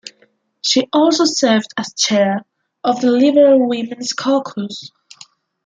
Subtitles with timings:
[0.63, 2.43] She also served as chair
[2.83, 4.89] of the Liberal Women's Caucus.